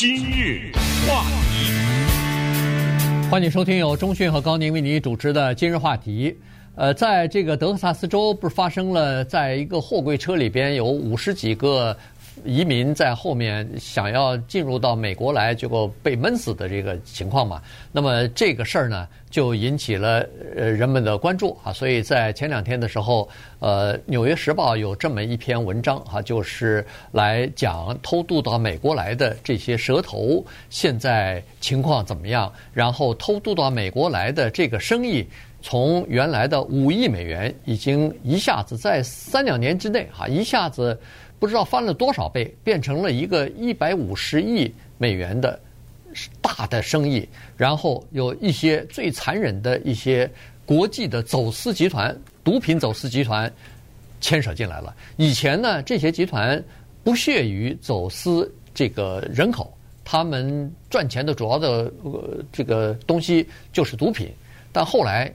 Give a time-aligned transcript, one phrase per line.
[0.00, 0.70] 今日
[1.08, 1.72] 话题，
[3.28, 6.38] 欢迎收听由中讯和高宁为您主持的今日话题。
[6.76, 11.96] 呃，在这个德克萨斯州，不是发生了在一个货柜车里边有五十几个。
[12.44, 17.62] 移民在后面想要进入到美国来，结果被闷死的这个情况嘛，
[17.92, 21.72] 那么这个事儿呢，就引起了呃人们的关注啊。
[21.72, 23.28] 所以在前两天的时候，
[23.58, 35.26] 呃，《纽约时报》有这么一篇文章啊，就是来讲偷渡到美国来的这些蛇头现在情况怎么样，然后偷渡到美国来的这个生意，
[35.62, 40.98] 从原来的五亿美元，已经一下子在三两年之内啊，一下子。
[41.38, 45.58] 不知道翻了多少倍，变成了一个一百五十亿美元的
[46.40, 50.30] 大的生意，然后有一些最残忍的一些
[50.66, 53.50] 国际的走私集团、毒品走私集团
[54.20, 54.94] 牵扯进来了。
[55.16, 56.62] 以前呢，这些集团
[57.04, 59.72] 不屑于走私这个人口，
[60.04, 61.92] 他们赚钱的主要的
[62.52, 64.30] 这个东西就是毒品。
[64.72, 65.32] 但后来，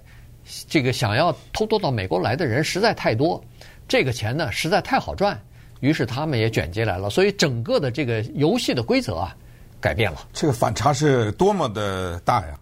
[0.67, 3.43] 这个想要偷渡到美国来的人实在太多，
[3.87, 5.39] 这个钱呢实在太好赚。
[5.83, 9.35] 于是他们也卷进来了，所以整个的这个游戏的规则啊，
[9.81, 10.25] 改变了。
[10.31, 12.57] 这个反差是多么的大呀！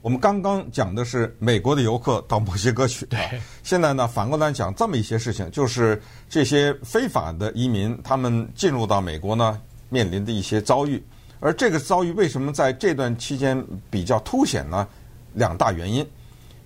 [0.00, 3.20] 我们刚刚讲的是美国的游客到墨西哥去，对。
[3.62, 11.04] 现在呢，反过来讲这么一些事情，就是这些非法的移民他们进入到美国呢，面临的一些遭遇。
[11.40, 14.88] 而这个遭遇为什么在这段期间比较凸显呢？
[15.34, 16.08] 两大原因，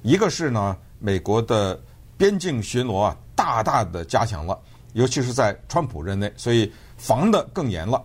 [0.02, 1.76] 一个是呢，美国的
[2.16, 4.56] 边境巡逻啊，大大的加强了。
[4.92, 8.02] 尤其是在川普任内，所以防的更严了。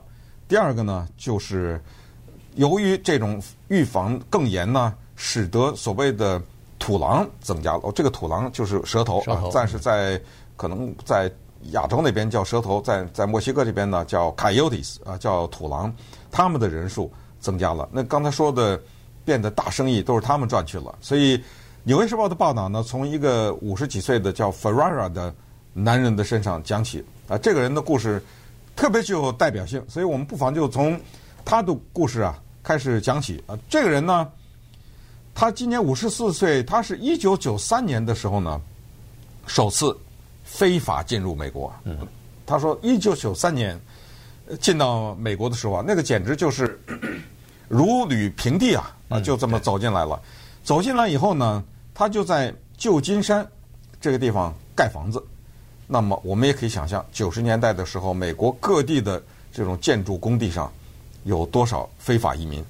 [0.48, 1.82] 第二个呢，就是
[2.56, 6.42] 由于这种预防更严呢，使得所谓的
[6.80, 7.82] 土狼增加了。
[7.84, 10.20] 哦，这个土狼就是蛇头，蛇头，但是在
[10.56, 11.30] 可能在
[11.72, 15.94] 亚洲那边叫蛇头，在在墨西哥这边呢叫 Coyotes 啊，叫土狼，
[16.32, 17.90] 他们的人数增加了。
[17.92, 18.82] 那刚才说的
[19.26, 20.96] 变得大生意都是他们赚去了。
[21.02, 21.38] 所以
[21.84, 25.36] 《纽约时报》的报道呢，从一个五十几岁的叫 Ferrara 的。
[25.78, 28.20] 男人的身上讲起啊，这个人的故事
[28.76, 31.00] 特别具有代表性，所以我们不妨就从
[31.46, 33.56] 他的故事啊开始讲起啊。
[33.70, 34.28] 这个人呢，
[35.36, 38.60] 他今年五十四岁，他是一九九三年的时候呢，
[39.46, 39.96] 首次
[40.44, 41.72] 非法进入美国。
[41.84, 41.96] 嗯，
[42.46, 43.80] 他说一九九三年
[44.60, 46.80] 进到美国的时候啊，那个简直就是
[47.70, 50.20] 如履平地啊啊，就这么走进来了。
[50.64, 51.64] 走进来以后呢，
[51.94, 53.48] 他就在旧金山
[54.02, 55.24] 这个地方盖房子。
[55.90, 60.70] 那么我们也可以想象，九十年代的时候，美国各地的这种建筑工地上
[61.24, 62.62] 有多少非法移民。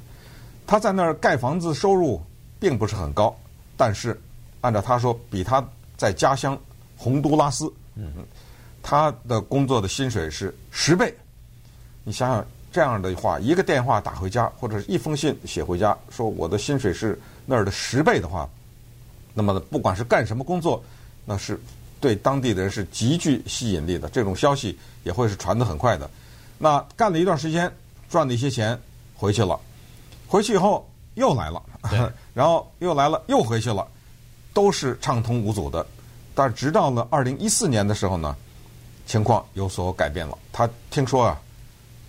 [0.67, 2.22] 他在那儿盖房子，收入
[2.59, 3.35] 并不是很高，
[3.75, 4.19] 但是
[4.61, 5.67] 按照他说，比他
[5.97, 6.56] 在家乡
[6.95, 8.13] 洪都拉斯，嗯，
[8.83, 11.11] 他的工作的薪水是十倍。
[12.03, 18.47] 你想想这样的话，一个电话打回家，或者是一封信写回家，说我的薪水是那儿的十倍的话，
[19.33, 20.83] 那么不管是干什么工作，
[21.25, 21.59] 那是。
[21.99, 26.09] 对当地的人是极具吸引力的，这种消息也会是传得很快的。
[26.57, 27.71] 那干了一段时间，
[28.09, 28.79] 赚了一些钱，
[29.15, 29.59] 回去了。
[30.27, 31.61] 回去以后又来了，
[32.33, 33.87] 然后又来了，又回去了，
[34.53, 35.85] 都是畅通无阻的。
[36.35, 38.35] 但是直到了二零一四年的时候呢，
[39.05, 40.37] 情况有所改变了。
[40.51, 41.39] 他听说啊，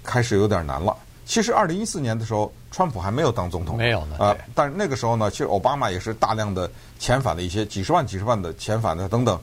[0.02, 0.96] 开始有点难了。
[1.24, 4.36] 其实二零一四年的时候，川普还没有当总统，没有呢啊。
[4.54, 9.38] 但是那个时候呢，其实奥巴马也是大量的遣返了一些几十万、几十万的遣返的等等。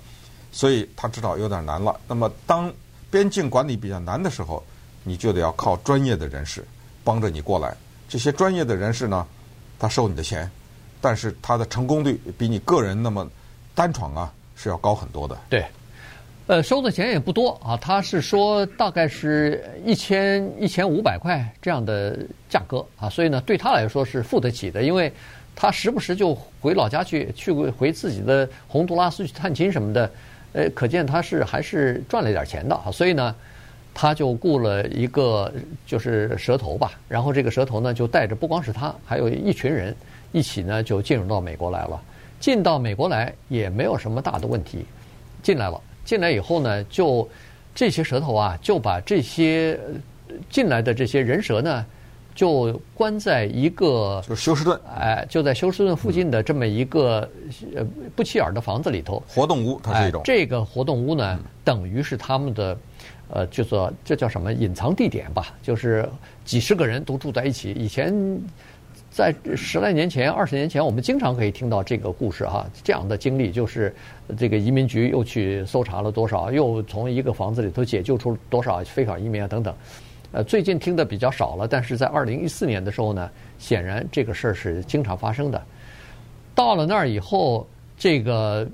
[0.55, 1.99] 所以他知道有点难了。
[2.07, 2.71] 那么，当
[3.11, 4.63] 边境管理比较难的时候，
[5.03, 6.63] 你就得要靠专业的人士
[7.03, 7.75] 帮着你过来。
[8.07, 9.27] 这些专业的人士呢，
[9.77, 10.49] 他收你的钱，
[11.01, 13.29] 但是他的成功率比你个人那么
[13.75, 15.37] 单闯啊是要高很多的。
[15.49, 15.65] 对，
[16.47, 17.75] 呃，收的钱也不多啊。
[17.75, 25.11] 他是说大概是一千一千五百块这样的价格啊，所以呢，对他来说是付得起的，因为
[25.53, 30.09] 他时不时就回老家去，去回自己的洪都拉斯去探亲什么的。
[30.55, 33.35] 呃，可见他是还是赚了点钱的，所以呢，
[33.93, 35.51] 他就雇了一个
[35.85, 39.93] 就是蛇头吧，然后这个蛇头呢就带着不光是他，还有一群人
[40.31, 42.01] 一起呢就进入到美国来了。
[42.39, 44.85] 进到美国来也没有什么大的问题，
[45.43, 47.27] 进来了，进来以后呢，就
[47.73, 49.77] 这些蛇头啊就把这些
[50.49, 51.85] 进来的这些人蛇呢。
[52.35, 57.27] 就关在一个，就是休斯顿，哎，就在休斯顿附近的这么一个
[57.73, 57.83] 呃
[58.13, 60.21] 不起眼的房子里头，活动屋，它是一种。
[60.25, 62.77] 这个活动屋呢，等于是他们的，
[63.29, 66.07] 呃，就说这叫什么隐藏地点吧，就是
[66.43, 67.71] 几十个人都住在一起。
[67.71, 68.13] 以前
[69.09, 73.95] 在十来年前、二十年前，我们经常可以听到这个故事哈，这样的经历就是
[74.37, 79.73] 这个移民局又去搜查了多少，又从一个房子里头解救出多少非法移民啊等等。
[80.35, 85.63] 呃，最近听的比较少了，但是在二零一四年的时候呢，显然这个事儿是经常发生的。
[86.53, 87.65] 到了那儿以后，
[87.97, 88.67] 这个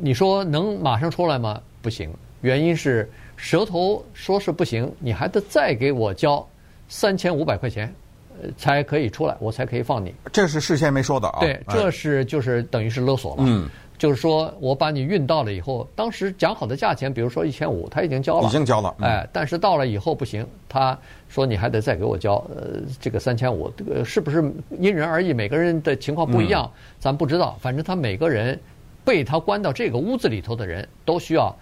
[0.00, 1.62] 你说能马上出来吗？
[1.80, 6.44] 不行，原因是蛇头说是不行，你还得再给我交
[6.88, 7.94] 三千五百块钱，
[8.42, 10.12] 呃，才可以出来，我才可以放你。
[10.32, 11.38] 这是事先没说的啊。
[11.38, 13.44] 对，这是就是等于是勒索了。
[13.46, 13.70] 嗯。
[13.98, 20.98] 就是说我把你运到了以后，当时讲好的价钱，比如说一千五，他已经交了，已经交了，嗯、哎，但是到了以后不行，他
[21.28, 25.32] 说你还得再给我交，呃，这个三千五，这个是不是因人而异？
[25.32, 27.56] 每个人的情况不一样，嗯、咱不知道。
[27.58, 28.58] 反正他每个人
[29.02, 31.56] 被他关到这个屋子里头的人都需要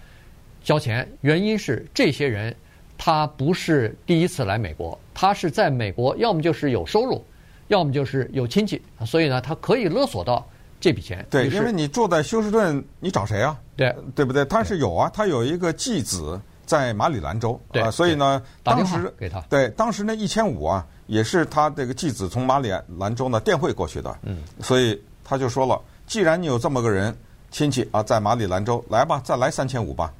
[0.61, 2.53] 交钱，原因是这些人
[2.97, 7.23] 他不是第一次来美国，他是在美国要么就是有收入，
[7.69, 10.45] 要么就是有亲戚，所以呢，他可以勒索到。
[10.79, 13.59] 这笔钱对，因为你住在休斯顿，你找谁啊？
[13.75, 14.45] 对，对不对？
[14.45, 27.15] 他是有啊，他有一个继子在马里兰州，呃，所以呢，当时给他，对，当时那一千五啊，也是他这个继子从马里兰州呢电汇过去的，嗯，所以他就说了，既然你有这么个人
[27.49, 30.13] 亲戚啊，在马里兰州，来吧，再来三千五吧。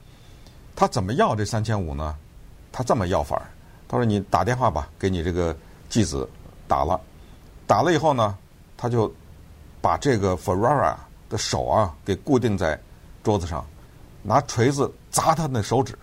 [0.75, 2.15] 他怎么要这三千五呢？
[2.71, 3.45] 他这么要法儿，
[3.87, 5.55] 他说你打电话吧，给你这个
[5.89, 6.27] 继子
[6.67, 6.99] 打了，
[7.67, 8.35] 打了以后呢，
[8.75, 9.13] 他就。
[9.85, 10.95] 把这个 Ferrara
[11.29, 12.79] 的手啊给固定在
[13.23, 13.63] 桌子上，
[14.23, 15.95] 拿锤子砸他的手指，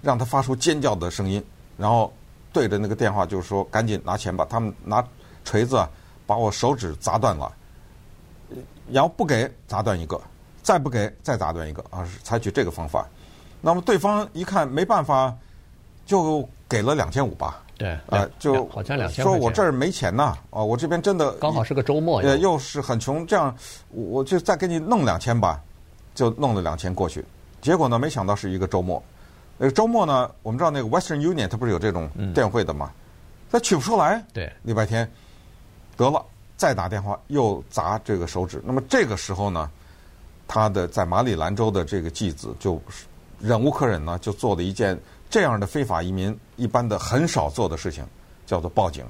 [0.00, 1.44] 让他发出尖叫的声音，
[1.76, 2.10] 然后
[2.50, 5.06] 对着那个电话就说：“赶紧拿钱吧！”他们拿
[5.44, 5.86] 锤子
[6.26, 7.52] 把我手指砸断了，
[8.90, 10.18] 然后不给砸断一个，
[10.62, 13.06] 再不给再砸断一个啊，是采取这个方法。
[13.60, 15.36] 那么对方一看没办法，
[16.06, 17.62] 就给了两千五吧。
[17.76, 19.24] 对，啊、呃，就好像两千。
[19.24, 23.52] 说我这儿没钱呐，啊，我这边真的刚好是个周末，呃，又是很穷，这样
[23.90, 25.60] 我就再给你弄两千吧，
[26.14, 27.24] 就弄了两千过去。
[27.60, 29.02] 结果呢，没想到是一个周末。
[29.58, 32.92] 那个周末呢，我们知道那个 Western Union 它不是有这种电汇的嘛，
[33.50, 34.24] 他、嗯、取不出来。
[34.32, 35.10] 对，礼拜天
[35.96, 36.24] 得了，
[36.56, 38.62] 再打电话又砸这个手指。
[38.64, 39.68] 那么这个时候呢，
[40.46, 42.80] 他的在马里兰州的这个继子就
[43.40, 44.96] 忍无可忍呢，就做了一件。
[45.30, 48.04] 这样的非法移民一般的很少做的事情，
[48.46, 49.04] 叫做报警，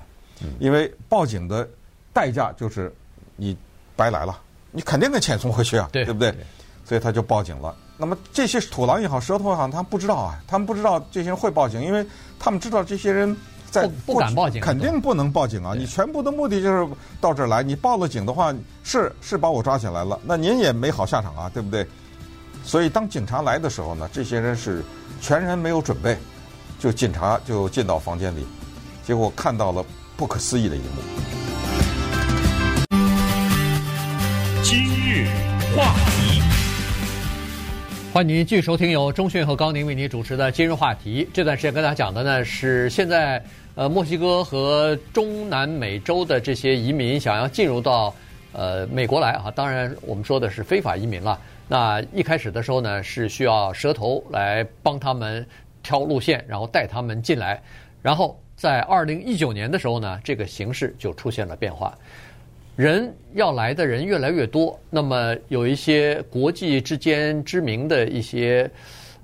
[0.59, 1.69] 因为报警的
[2.13, 2.91] 代价就是
[3.37, 3.57] 你
[3.95, 4.41] 白来了，
[4.71, 6.35] 你肯定得遣送回去啊，对，对不对？
[6.85, 7.75] 所以他就报警了。
[7.97, 12.07] 那么这些土狼也好，蛇头也好，他们不知道啊，他们不知道这些人会报警，因为
[12.39, 13.37] 他们知道这些人
[13.71, 15.75] 在不，不敢报警，肯定不能报警啊！
[15.77, 16.89] 你全部的目的就是
[17.21, 21.87] 到这儿来，你报了警的话，是是把我抓起来了，那您也没好下场啊，对不对？
[22.65, 24.83] 所以当警察来的时候呢，这些人是。
[25.25, 26.19] 全然没有准备，
[26.79, 28.45] 就警察就进到房间里，
[29.03, 29.83] 结果看到了
[30.19, 30.87] 不可思议的一幕。
[34.63, 35.27] 今日
[35.75, 36.43] 话题，
[38.13, 41.25] 欢迎您继续收听由中讯和高宁为您主持的《今日话题》。
[41.33, 43.43] 这段时间跟大家讲的呢是现在
[43.77, 48.15] 呃墨西哥和中南美洲的这些移民想要进入到
[48.53, 51.41] 呃美国来啊，当然我们说的是非法移民了。
[51.67, 55.45] 那一开始的时候呢，是需要蛇头来帮他们
[55.83, 57.63] 挑路线，然后带他们进来。
[58.03, 61.97] 然后在二零一九年的时候呢，这个形势就出现了变化，
[62.77, 64.79] 人要来的人越来越多。
[64.91, 68.71] 那么有一些国际之间知名的一些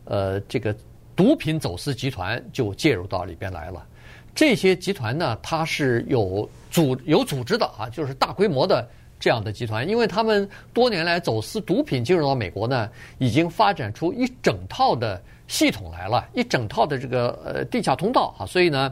[0.07, 0.75] 呃这个
[1.15, 3.87] 毒品走私集团就介入到里边来了。
[4.35, 8.89] 这些集团呢，它是有组有组织的啊，就是大规模的。
[9.21, 18.91] 这样的集团，因为他们多年来走私毒品进入到美国呢，已经发展出一整套的系统来了，一整套的这个呃地下通道啊，所以呢，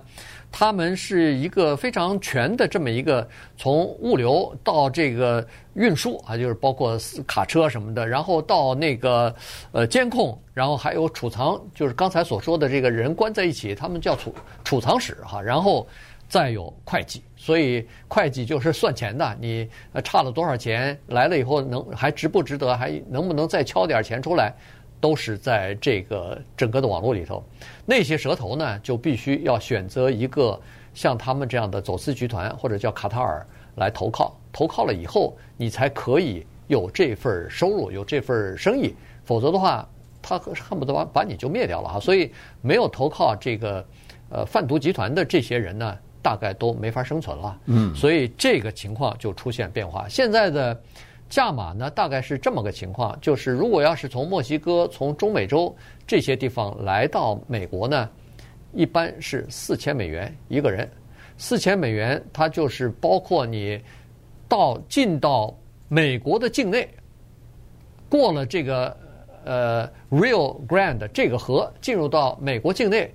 [0.52, 9.34] 他们是一个非常全的这么一个从物流到这个运输啊，就是包括卡车什么的，然后到那个
[9.72, 15.88] 呃监控，然后还有储藏，就是刚才所说的这个人关在一起，他们叫储储藏室哈，然后。
[16.30, 19.36] 再有会计，所以会计就是算钱的。
[19.40, 19.66] 你
[20.04, 24.52] 差了多少钱来了以后，能还值不值得，还能不能再敲点钱出来，
[25.00, 27.42] 都是在这个整个的网络里头。
[27.86, 30.60] 那些蛇头呢，就必须要选择一个
[30.92, 34.38] 像他们这样的走私集团，或者叫卡塔尔来投靠。
[34.52, 38.94] 投靠了以后，你才可以有这份收入，有这份生意。
[39.24, 39.88] 否则的话，
[40.20, 41.98] 他恨不得把把你就灭掉了哈。
[41.98, 43.82] 所以没有投靠这个
[44.28, 45.96] 呃贩毒集团的这些人呢，
[46.28, 50.06] 大概都没法生存了，嗯，所以这个情况就出现变化。
[50.10, 50.78] 现在的
[51.26, 55.74] 价码呢，大概是这么个情况，就是如果要是从墨西哥、从中美洲
[56.06, 58.10] 这些地方来到美国呢，
[58.74, 60.86] 一般是四千美元一个人。
[61.38, 63.80] 四千美元，它就是包括你
[64.46, 65.56] 到进到
[65.88, 66.86] 美国的境内，
[68.10, 68.94] 过了这个
[69.46, 73.14] 呃 Rio Grande 这个河，进入到美国境内，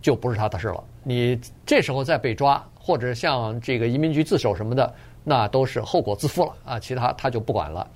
[0.00, 0.82] 就不是他的事了。
[1.08, 7.88] 你这时候再被抓，或者像这个移民局自首什么的，那都是后果自负了啊，其他他就不管了。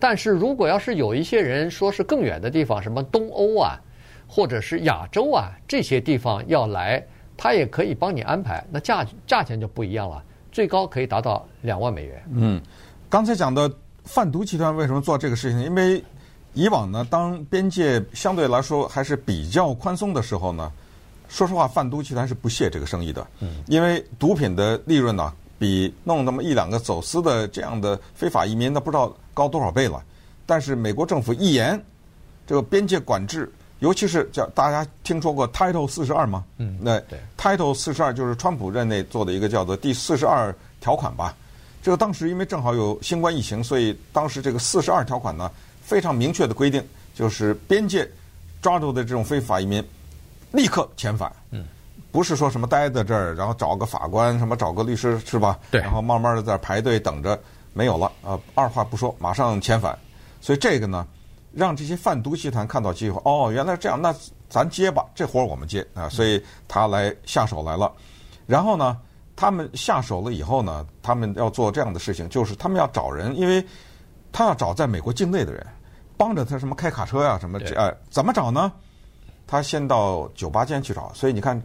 [0.00, 3.78] 但是如果要是有一些人说是更远的地方，什么东欧啊，
[4.26, 7.00] 或者是亚洲啊这些地方要来，
[7.36, 10.20] 他也可以帮你安排，那价价钱就不一样了，
[10.50, 12.20] 最高可以达到两万美元。
[12.32, 12.60] 嗯，
[13.08, 15.62] 刚才讲的贩毒集团为什么做这个事情？
[15.62, 16.02] 因为
[16.52, 20.72] 以往呢，当边界相对来说还是比较宽松的时候呢，
[21.28, 23.26] 说实话，贩毒集团是不屑这个生意的。
[23.40, 30.02] 嗯，因为毒品的利润呢，比弄那么一两个走私的这样的非法移民，那不知道高多少倍了。
[30.46, 31.82] 但是美国政府一严，
[32.46, 36.44] 这个边界管制，尤其是叫大家听说过 Title 四十二吗？
[36.58, 37.02] 嗯，那
[37.36, 41.34] Title 四十二就是川普任内做的一个叫做第四十二条款吧。
[41.82, 45.50] 这个当时因为正好有新冠疫情，所以当时这个四十二条款呢，
[45.82, 46.82] 非常明确的规定，
[47.14, 48.08] 就是边界
[48.60, 49.84] 抓住的这种非法移民，
[50.52, 51.30] 立刻遣返。
[51.50, 51.64] 嗯。
[52.12, 55.58] 不是说什么待在这儿，然后找个法官，什么找个律师是吧？
[55.70, 55.82] 对。
[55.82, 57.38] 然后慢慢的在排队等着，
[57.74, 58.38] 没有了啊！
[58.54, 59.98] 二话不说，马上遣返。
[60.40, 61.06] 所以这个呢，
[61.52, 64.14] 让这些贩毒集团看到机会，哦，原来是这样，那
[64.48, 66.08] 咱接吧，这活儿我们接啊！
[66.08, 67.92] 所以他来下手来了。
[68.46, 68.96] 然后呢，
[69.34, 73.62] 他们下手了以后呢，他们要做这样的事情，就是他们要找人，因为
[74.32, 75.66] 他要找在美国境内的人，
[76.16, 78.72] 帮着他什么开卡车呀、啊，什么这、哎、怎么找呢？
[79.46, 81.62] 他先到酒吧间去找，所以你看。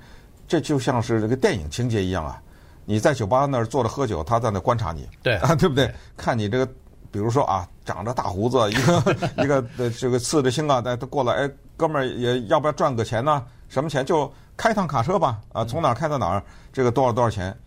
[0.48, 2.42] 这就像是这个电影情节一样啊！
[2.84, 5.90] 你在酒吧那儿坐着喝酒，他在那观察你，对啊， 对不对？
[6.18, 6.66] 看你这个，
[7.10, 13.46] 比如说啊，长着大胡子，一个 一个的这个刺着青啊，他过来，哎，哥们儿也要不要赚个钱呢？
[13.70, 14.06] 什么钱？
[14.06, 16.44] 就开趟卡车吧，啊，从哪儿开到哪儿？
[16.74, 17.58] 这个多少多少钱？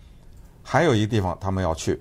[0.62, 1.98] 还有一个地方他们要去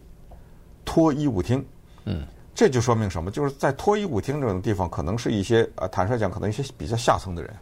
[0.84, 1.66] 脱衣舞厅，
[2.04, 3.32] 嗯，这就说明什么？
[3.32, 7.54] 就是在脱衣舞厅这种地方，可能是一些呃，坦率讲，可能一些比较下层的人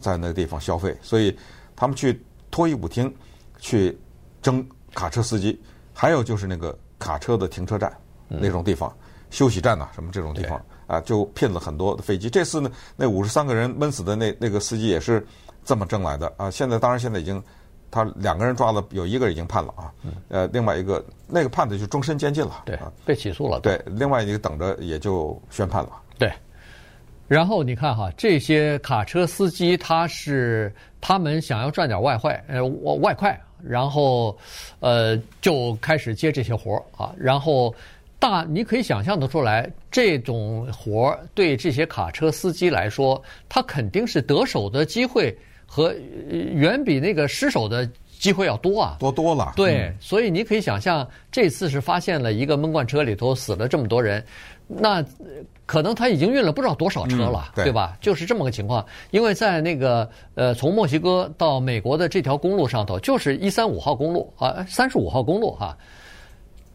[0.00, 1.36] 在那个地方消费，所以
[1.76, 2.20] 他们去。
[2.52, 3.14] 脱衣舞厅
[3.60, 3.96] 去
[4.42, 5.56] 征卡车司机，
[5.94, 8.92] 还有就是那个卡车的停车站那种地方，
[9.30, 12.28] 休息站呐，什么这种地方啊，就骗了很多的飞机。
[12.28, 15.24] 这次呢，那五十三个人闷死的那那个司机也是
[15.64, 16.50] 这么挣来的啊。
[16.50, 17.40] 现在当然现在已经
[17.88, 19.94] 他两个人抓了，有一个已经判了啊，
[20.28, 23.60] 呃，另外一个那个判的就终身监禁了，对，被起诉了。
[23.60, 25.90] 对，另外一个等着也就宣判了。
[26.18, 26.32] 对。
[27.30, 34.36] 然后你看哈，这些卡车司机他是他们想要赚点外快，呃，外快，然后，
[34.80, 37.14] 呃，就开始接这些活儿啊。
[37.16, 37.72] 然后
[38.18, 45.32] 大你可以想象得出来，这种活儿对这些卡车司机来说，他肯定是得手的机会
[45.66, 45.94] 和
[46.52, 47.88] 远比那个失手的
[48.20, 49.54] 机会要多啊，多多了。
[49.56, 54.24] 对，嗯、所以你可以想象，这次是发现了一个闷罐车里头死了这么多人，
[54.68, 55.04] 那。
[55.66, 57.96] 可能他已经运了不知道多少车了，嗯、对，对吧？
[58.00, 58.84] 就是这么个情况。
[59.12, 65.78] 因为在那个呃，从墨西哥到美国的这条公路上头，就是一三五号公路啊，三十五号公路哈、啊。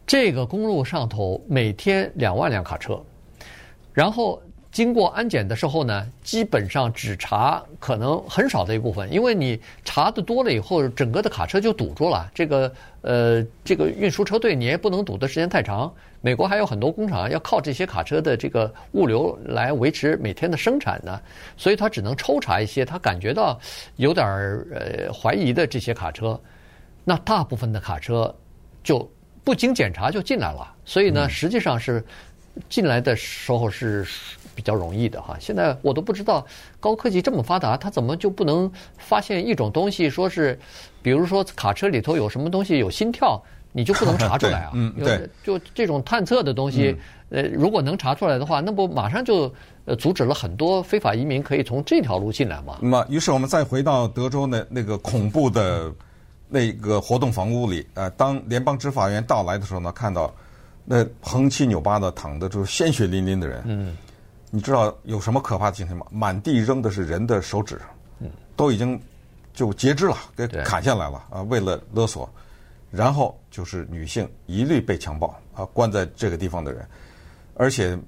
[0.06, 2.98] 这个公路上头每天两万辆卡车，
[3.92, 4.40] 然后。
[4.76, 12.30] 经过安检的时候呢，基本上只查可能很少的一部分，因为你查的多了以后，整个的卡车就堵住了。
[12.34, 15.90] 这个呃，这个运输车队你也不能堵的时间太长。
[16.20, 21.18] 美国还有很多工厂要靠这些卡车的这个物流来维持每天的生产呢，
[21.56, 23.58] 所以他只能抽查一些他感觉到
[23.96, 26.38] 有点儿呃怀疑的这些卡车。
[27.02, 28.34] 那大部分的卡车
[28.84, 29.10] 就
[29.42, 32.04] 不经检查就进来了，所以呢，实际上是
[32.68, 34.06] 进来的时候是。
[34.56, 36.44] 比较容易的哈，现在我都不知道
[36.80, 40.58] 高科技这么发达，他怎么就不能发现一种东西，说是，
[41.02, 43.40] 比如说卡车里头有什么东西有心跳，
[43.72, 44.70] 你就不能查出来啊？
[44.74, 46.96] 嗯，对，就这种探测的东西，
[47.28, 49.52] 呃，如果能查出来的话，那不马上就
[49.84, 52.78] 呃阻止了很多非法移民可以从这条路进来吗？
[52.80, 55.92] 那么，于是我们再回到德州那那个恐怖的
[56.48, 60.32] 那个活动房屋里，呃，当联邦执法员到来的时候呢，看到
[60.84, 63.96] 那横七扭八的躺的就是鲜血淋淋的人，嗯。
[64.56, 66.06] 你知道有什么可怕的情形吗？
[66.10, 67.78] 满地扔的是人的手指，
[68.56, 68.98] 都已经
[69.52, 71.42] 就截肢了，给砍下来了啊！
[71.42, 72.26] 为了勒索，
[72.90, 76.88] 然后就是女性一律被强暴啊，关在这个地方的人，
[77.52, 77.98] 而且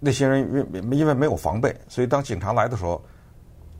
[0.00, 0.40] 那些人
[0.72, 3.04] 因因为没有防备，所以当警察来的时候，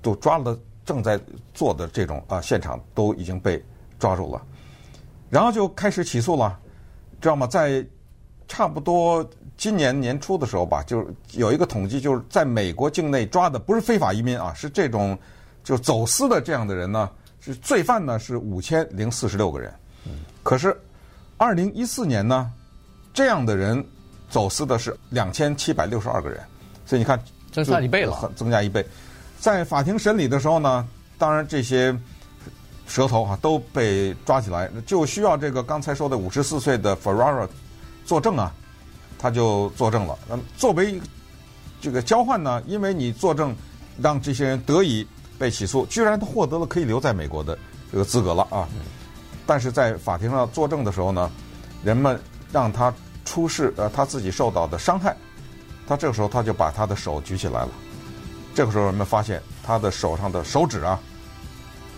[0.02, 0.54] 都抓了
[0.84, 1.18] 正在
[1.54, 3.64] 做的这种啊现场都已经被
[3.98, 4.42] 抓住了，
[5.30, 6.60] 然后就开始起诉了，
[7.22, 7.46] 知道吗？
[7.46, 7.82] 在
[8.46, 9.26] 差不多。
[9.58, 15.18] 今年年初的时候吧，就是有一个统计，就是在美国境内抓的不是非法移民啊，是这种
[15.64, 17.10] 就走私的这样的人呢，
[17.40, 19.74] 是罪犯呢是五千零四十六个人。
[20.44, 20.74] 可是
[21.36, 22.50] 二零一四年呢，
[23.12, 23.84] 这样的人
[24.30, 26.40] 走私的是两千七百六十二个人，
[26.86, 28.86] 所以你看增加一倍了，增加一倍。
[29.40, 30.88] 在法庭审理的时候呢，
[31.18, 31.94] 当然这些
[32.86, 37.46] 蛇头啊都被抓起来，就需要这个刚才说的五十四岁的 Ferrara
[38.06, 38.54] 作证啊，
[39.18, 40.16] 他就作证了。
[40.28, 41.00] 那么作为
[41.80, 43.54] 这个交换呢，因为你作证，
[44.00, 45.06] 让这些人得以
[45.38, 47.58] 被起诉，居然他获得了可以留在美国的
[47.90, 48.68] 这个资格了啊。
[49.46, 51.30] 但是在法庭上作证的时候呢，
[51.82, 52.20] 人们
[52.52, 52.94] 让他
[53.24, 55.16] 出示呃他自己受到的伤害，
[55.86, 57.70] 他这个时候他就把他的手举起来了。
[58.54, 60.98] 这个时候人们发现他的手上的手指啊。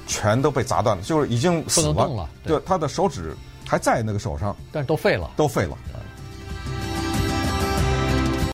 [0.07, 2.29] 全都被砸断了，就是已经死动了。
[2.43, 3.33] 对，他的手指
[3.65, 5.79] 还在那个手上，但是都废了，都废了。